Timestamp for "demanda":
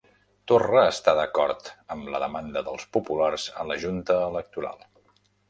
2.23-2.65